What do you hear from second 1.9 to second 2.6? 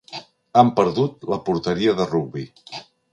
de rugbi.